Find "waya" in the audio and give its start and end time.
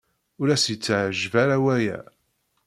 1.63-1.99